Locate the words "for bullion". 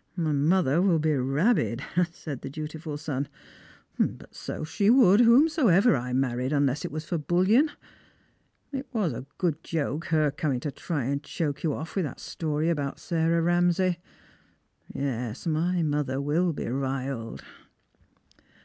7.04-7.70